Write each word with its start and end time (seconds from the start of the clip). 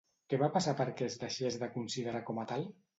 Què 0.31 0.39
va 0.43 0.49
passar 0.55 0.73
perquè 0.79 1.11
es 1.11 1.19
deixés 1.27 1.61
de 1.67 1.73
considerar 1.79 2.27
com 2.33 2.47
a 2.47 2.51
tal? 2.55 2.71